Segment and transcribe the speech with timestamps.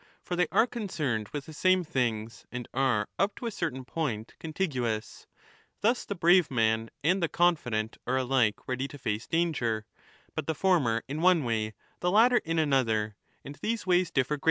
[0.25, 3.85] 25 For they are concerned with the same things, and are up to a certain
[3.85, 5.27] point contiguous;
[5.81, 9.85] thus the brave man and the confident are alike ready to face danger—
[10.35, 14.39] but the former in one way, the latter in another; and these ways differ greatly.